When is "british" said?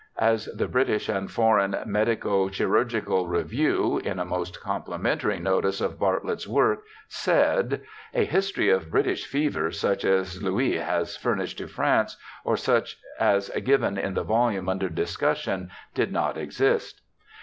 0.67-1.09, 8.89-9.27